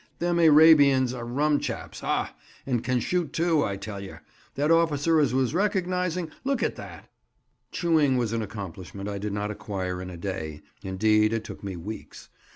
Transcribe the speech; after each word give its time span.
"Them 0.17 0.39
Arabians 0.39 1.13
are 1.13 1.27
rum 1.27 1.59
chaps; 1.59 2.01
ah, 2.03 2.33
and 2.65 2.83
can 2.83 2.99
shoot 2.99 3.31
too, 3.33 3.63
I 3.63 3.77
tell 3.77 3.99
yer: 3.99 4.23
that 4.55 4.71
officer 4.71 5.19
as 5.19 5.31
was 5.31 5.53
recognisizing—look 5.53 6.63
at 6.63 6.75
that!" 6.75 7.07
Chewing 7.71 8.17
was 8.17 8.33
an 8.33 8.41
accomplishment 8.41 9.07
I 9.07 9.19
did 9.19 9.31
not 9.31 9.51
acquire 9.51 10.01
in 10.01 10.09
a 10.09 10.17
day; 10.17 10.63
indeed, 10.81 11.33
it 11.33 11.43
took 11.43 11.63
me 11.63 11.75
weeks. 11.75 12.29